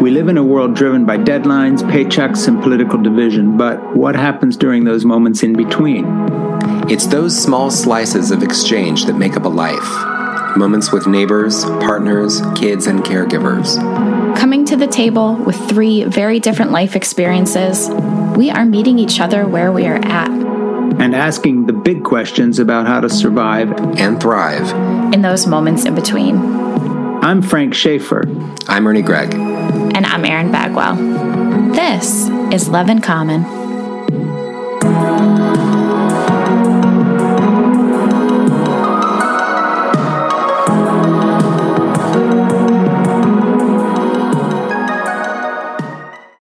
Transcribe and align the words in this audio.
We 0.00 0.10
live 0.10 0.28
in 0.28 0.38
a 0.38 0.44
world 0.44 0.74
driven 0.74 1.04
by 1.04 1.18
deadlines, 1.18 1.82
paychecks, 1.82 2.48
and 2.48 2.62
political 2.62 2.98
division, 3.00 3.56
but 3.56 3.94
what 3.94 4.14
happens 4.14 4.56
during 4.56 4.84
those 4.84 5.04
moments 5.04 5.42
in 5.42 5.52
between? 5.52 6.06
It's 6.90 7.06
those 7.06 7.40
small 7.40 7.70
slices 7.70 8.30
of 8.30 8.42
exchange 8.42 9.04
that 9.04 9.14
make 9.14 9.36
up 9.36 9.44
a 9.44 9.48
life. 9.48 10.56
Moments 10.56 10.90
with 10.90 11.06
neighbors, 11.06 11.64
partners, 11.64 12.40
kids, 12.56 12.86
and 12.86 13.00
caregivers. 13.00 13.76
Coming 14.36 14.64
to 14.64 14.76
the 14.76 14.86
table 14.86 15.36
with 15.36 15.56
three 15.68 16.04
very 16.04 16.40
different 16.40 16.72
life 16.72 16.96
experiences, 16.96 17.88
we 18.36 18.50
are 18.50 18.64
meeting 18.64 18.98
each 18.98 19.20
other 19.20 19.46
where 19.46 19.70
we 19.70 19.86
are 19.86 20.04
at. 20.04 20.30
And 21.00 21.14
asking 21.14 21.66
the 21.66 21.72
big 21.72 22.04
questions 22.04 22.58
about 22.58 22.86
how 22.86 23.00
to 23.00 23.08
survive 23.08 23.70
and 23.98 24.20
thrive 24.20 24.70
in 25.14 25.22
those 25.22 25.46
moments 25.46 25.84
in 25.84 25.94
between. 25.94 26.59
I'm 27.30 27.42
Frank 27.42 27.74
Schaeffer. 27.74 28.24
I'm 28.66 28.88
Ernie 28.88 29.02
Gregg. 29.02 29.32
And 29.34 30.04
I'm 30.04 30.24
Erin 30.24 30.50
Bagwell. 30.50 30.96
This 31.72 32.28
is 32.52 32.68
Love 32.68 32.88
in 32.88 33.00
Common. 33.00 33.59